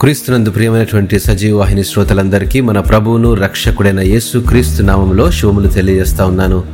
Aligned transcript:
క్రీస్తునందు 0.00 0.50
ప్రియమైనటువంటి 0.50 1.18
సజీవ 1.20 1.58
వాహిని 1.58 1.84
శ్రోతలందరికీ 1.84 2.60
మన 2.60 2.80
ప్రభువును 2.80 3.34
రక్షకుడైన 3.34 4.00
యేసు 4.00 4.38
క్రీస్తు 4.38 4.82
నామంలో 4.82 5.30
శుభములు 5.30 5.68
తెలియజేస్తా 5.68 6.26
ఉన్నాను. 6.26 6.64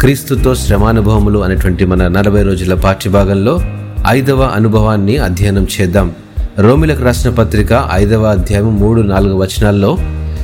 క్రీస్తుతో 0.00 0.54
శ్రమానుభవములు 0.54 1.38
అనేటువంటి 1.38 1.84
మన 1.84 2.08
నలభై 2.08 2.42
రోజుల 2.42 2.74
పాఠ్యభాగంలో 2.74 3.60
ఐదవ 4.08 4.42
అనుభవాన్ని 4.42 5.16
అధ్యయనం 5.16 5.66
చేద్దాం. 5.80 6.12
రోమిలకు 6.58 7.04
రాసిన 7.04 7.30
పత్రిక 7.30 7.88
ఐదవ 7.92 8.22
అధ్యాయం 8.22 8.76
మూడు 8.76 9.00
నాలుగు 9.00 9.36
వచనాల్లో 9.36 9.98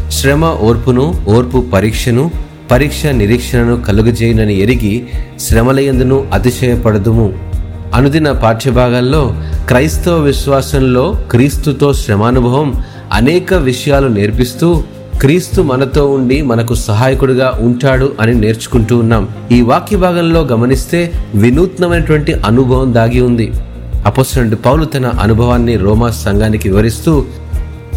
శ్రమ 0.09 0.45
ఓర్పును 0.45 1.25
ఓర్పు 1.29 1.65
పరీక్షను 1.73 2.31
పరీక్ష 2.71 3.07
నిరీక్షణను 3.07 3.83
కలుగజేయనని 3.83 4.61
ఎరిగి 4.61 5.07
శ్రమలయందును 5.41 6.27
అతిశయపడదుము. 6.33 7.56
అనుదిన 7.95 8.33
పాఠ్యభాగాల్లో 8.33 9.35
క్రైస్తవ 9.69 10.19
విశ్వాసంలో 10.19 11.19
క్రీస్తుతో 11.31 11.93
శ్రమానుభవం 11.93 12.83
అనేక 13.13 13.55
విషయాలు 13.55 14.09
నేర్పిస్తూ 14.09 14.83
క్రీస్తు 15.21 15.63
మనతో 15.63 16.11
ఉండి 16.11 16.43
మనకు 16.43 16.75
సహాయకుడిగా 16.75 17.59
ఉంటాడు 17.61 18.13
అని 18.21 18.35
నేర్చుకుంటూ 18.35 18.99
ఉన్నాం. 18.99 19.29
ఈ 19.53 19.61
వాక్య 19.61 19.97
భాగంలో 19.97 20.41
గమనిస్తే 20.41 21.13
వినూత్నమైనటువంటి 21.35 22.33
అనుభవం 22.33 22.95
దాగి 22.95 23.21
ఉంది. 23.21 23.53
అపోసరుడు 24.07 24.57
పౌలు 24.57 24.85
తన 24.85 25.07
అనుభవాన్ని 25.07 25.77
రోమా 25.77 26.11
సంఘానికి 26.11 26.69
వివరిస్తూ 26.69 27.25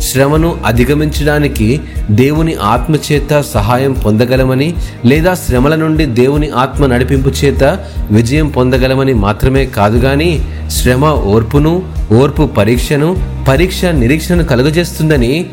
శ్రమను 0.02 0.58
అధిగమించడానికి 0.66 1.82
దేవుని 2.12 2.56
ఆత్మ 2.56 2.96
చేత 3.12 3.42
సహాయం 3.42 3.94
పొందగలమని 3.94 4.74
లేదా 5.06 5.34
శ్రమల 5.34 5.76
నుండి 5.76 6.06
దేవుని 6.06 6.50
ఆత్మ 6.50 6.86
నడిపింపు 6.86 7.30
చేత 7.30 7.80
విజయం 8.12 8.48
పొందగలమని 8.48 9.14
మాత్రమే 9.14 9.66
కాదు 9.66 10.00
కానీ 10.00 10.46
శ్రమ 10.72 11.06
ఓర్పును 11.06 11.84
ఓర్పు 12.22 12.44
పరీక్షను 12.48 13.18
పరీక్ష 13.48 13.86
నిరీక్షను 13.86 14.44
కలుగజేస్తుందని 14.44 15.46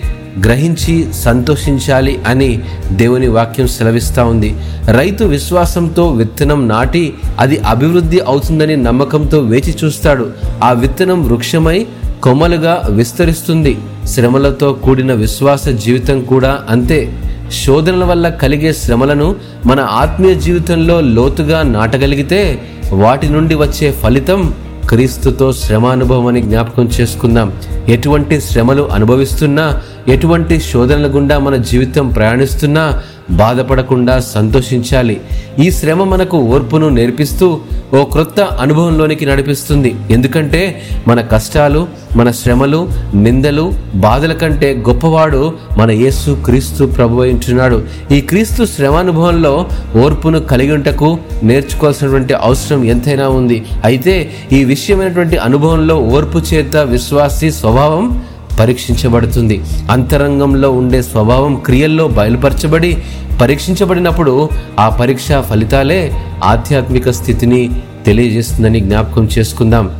గ్రహించి 0.45 1.13
సంతోషించాలి 1.13 2.19
అని 2.29 2.63
దేవుని 2.93 3.29
వాక్యం 3.29 3.67
సెలవిస్తూ 3.67 4.25
ఉంది. 4.25 4.55
రైతు 4.91 5.25
విశ్వాసంతో 5.25 6.09
విత్తనం 6.09 6.69
నాటి 6.69 7.15
అది 7.39 7.59
అభివృద్ధి 7.59 8.21
అవుతుందని 8.21 8.77
నమ్మకంతో 8.77 9.39
వేచి 9.39 9.75
చూస్తాడు. 9.85 10.31
ఆ 10.65 10.73
విత్తనం 10.73 11.25
వృక్షమై 11.25 11.87
కొమ్మలుగా 12.23 12.83
విస్తరిస్తుంది. 12.91 13.79
శ్రమలతో 14.05 14.73
కూడిన 14.73 15.13
విశ్వాస 15.13 15.69
జీవితం 15.69 16.21
కూడా 16.21 16.59
అంతే. 16.69 17.19
శోధనల 17.65 18.05
వల్ల 18.05 18.29
కలిగే 18.29 18.73
శ్రమలను 18.73 19.37
మన 19.67 19.81
ఆత్మీయ 19.81 20.35
జీవితంలో 20.35 21.01
లోతుగా 21.01 21.63
నాటగలిగితే 21.63 22.63
వాటి 22.93 23.29
నుండి 23.29 23.55
వచ్చే 23.55 23.93
ఫలితం 23.93 24.55
క్రీస్తుతో 24.89 25.53
శ్రమానుభవం 25.53 26.27
అని 26.27 26.43
జ్ఞాపకం 26.43 26.89
చేసుకుందాం. 27.01 27.53
ఎటువంటి 27.89 28.41
శ్రమలు 28.41 28.89
అనుభవిస్తున్నా 28.93 29.83
ఎటువంటి 30.09 30.61
శోధనల 30.61 31.07
గుండా 31.15 31.39
మన 31.39 31.57
జీవితం 31.57 32.09
ప్రయాణిస్తున్నా 32.09 33.03
బాధపడకుండా 33.31 34.21
సంతోషించాలి. 34.21 35.21
ఈ 35.59 35.71
శ్రమ 35.71 36.05
మనకు 36.05 36.39
ఓర్పును 36.39 36.89
నేర్పిస్తూ 36.89 37.61
ఓ 37.95 38.05
క్రొత్త 38.05 38.41
అనుభవంలోనికి 38.41 39.27
నడిపిస్తుంది. 39.27 39.95
ఎందుకంటే 40.11 40.83
మన 41.09 41.21
కష్టాలు 41.21 41.89
మన 42.17 42.31
శ్రమలు 42.31 42.89
నిందలు 43.15 43.73
బాధల 43.95 44.33
కంటే 44.33 44.85
గొప్పవాడు 44.89 45.53
మన 45.79 45.91
యేసు 45.91 46.39
క్రీస్తు 46.45 46.85
ప్రభు 46.85 47.23
ఉంటున్నాడు. 47.23 47.83
ఈ 48.13 48.21
క్రీస్తు 48.21 48.65
శ్రమానుభవంలో 48.65 49.67
ఓర్పును 49.97 50.41
కలిగి 50.41 50.73
ఉంటకు 50.73 51.19
నేర్చుకోవాల్సినటువంటి 51.43 52.35
అవసరం 52.35 52.85
ఎంతైనా 52.85 53.29
ఉంది. 53.29 53.65
అయితే 53.85 54.31
ఈ 54.53 54.65
విషయమైనటువంటి 54.65 55.37
అనుభవంలో 55.37 55.97
ఓర్పు 55.97 56.39
చేత 56.39 56.77
విశ్వాసి 56.77 57.51
స్వభావం 57.51 58.23
పరీక్షించబడుతుంది. 58.59 59.63
అంతరంగంలో 59.91 60.71
ఉండే 60.71 61.03
స్వభావం 61.03 61.55
క్రియల్లో 61.67 62.09
బయలుపరచబడి 62.09 62.97
పరీక్షించబడినప్పుడు 63.41 64.49
ఆ 64.81 64.89
పరీక్ష 64.89 65.33
ఫలితాలే 65.51 66.13
ఆధ్యాత్మిక 66.45 67.11
స్థితిని 67.11 67.71
తెలియజేస్తుందని 68.07 68.81
జ్ఞాపకం 68.81 69.29
చేసుకుందాం. 69.39 69.91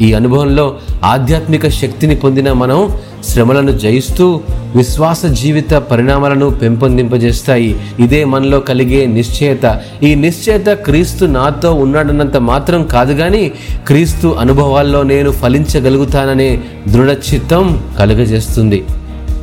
ఈ 0.00 0.12
అనుభవంలో 0.12 0.76
ఆధ్యాత్మిక 1.04 1.68
శక్తిని 1.68 2.16
పొందిన 2.16 2.52
మనం 2.52 2.88
శ్రమలను 3.24 3.78
జయిస్తూ 3.78 4.40
విశ్వాస 4.74 5.26
జీవిత 5.26 5.74
పరిణామాలను 5.74 6.50
పెంపొందింపజేస్తాయి. 6.50 7.80
ఇదే 8.00 8.24
మనలో 8.24 8.60
కలిగే 8.60 9.06
నిశ్చయత. 9.06 9.80
ఈ 10.02 10.14
నిశ్చయత 10.14 10.66
క్రీస్తు 10.66 11.24
నాతో 11.24 11.72
ఉన్నాడన్నంత 11.74 12.36
మాత్రం 12.36 12.84
కాదు 12.84 13.12
గాని 13.12 13.52
క్రీస్తు 13.86 14.36
అనుభవాల్లో 14.40 15.02
నేను 15.02 15.30
ఫలించగలుగుతాననే 15.30 16.60
దృఢ 16.88 17.10
చిత్తం 17.10 17.82
కలుగజేస్తుంది. 17.98 18.84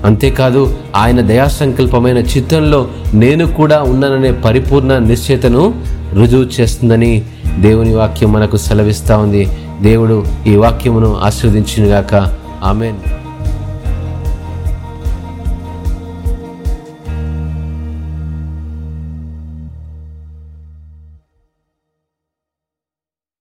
అంతేకాదు 0.06 0.78
ఆయన 0.96 1.22
దయా 1.22 1.46
సంకల్పమైన 1.46 2.18
చిత్తంలో 2.18 2.88
నేను 3.14 3.54
కూడా 3.54 3.82
ఉన్నాననే 3.82 4.32
పరిపూర్ణ 4.32 4.98
నిశ్చయతను 4.98 5.74
రుజువు 6.14 6.62
చేస్తుందని 6.62 7.22
దేవుని 7.60 7.96
వాక్యం 7.96 8.34
మనకు 8.34 8.58
సెలవిస్తా 8.58 9.18
ఉంది. 9.18 9.48
దేవుడు 9.82 10.26
ఈ 10.48 10.56
వాక్యమును 10.56 11.18
ఆస్వాదించినగాక 11.24 12.34
ఆమెన్. 12.64 13.21